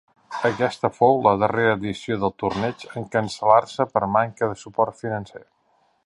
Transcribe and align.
Aquesta 0.47 0.89
fou 0.93 1.19
la 1.25 1.33
darrera 1.41 1.75
edició 1.79 2.17
del 2.23 2.33
torneig 2.43 2.85
en 3.01 3.05
cancel·lar-se 3.17 3.87
per 3.97 4.03
manca 4.17 4.49
de 4.53 4.59
suport 4.63 4.99
financer. 5.03 5.43